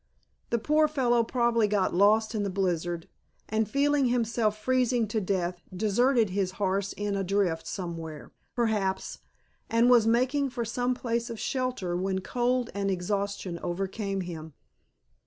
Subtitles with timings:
[0.49, 3.07] The poor fellow probably got lost in the blizzard,
[3.47, 9.19] and feeling himself freezing to death deserted his horse in a drift somewhere, perhaps,
[9.69, 14.53] and was making for some place of shelter when cold and exhaustion overcame him."